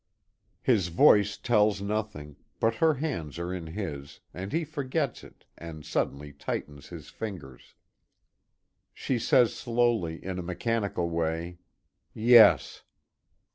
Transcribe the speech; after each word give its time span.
His 0.63 0.87
voice 0.87 1.37
tells 1.37 1.79
nothing, 1.79 2.35
but 2.59 2.73
her 2.81 2.95
hands 2.95 3.37
are 3.37 3.53
in 3.53 3.67
his, 3.67 4.19
and 4.33 4.51
he 4.51 4.65
forgets 4.65 5.23
it 5.23 5.45
and 5.55 5.85
suddenly 5.85 6.33
tightens 6.33 6.87
his 6.87 7.09
fingers. 7.11 7.75
She 8.95 9.19
says 9.19 9.53
slowly, 9.53 10.15
in 10.25 10.39
a 10.39 10.41
mechanical 10.41 11.07
way: 11.07 11.59
"Yes." 12.15 12.81